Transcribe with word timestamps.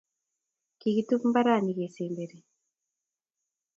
Kikitup 0.79 1.21
mbaranni 1.29 1.71
kesemberi 1.77 2.37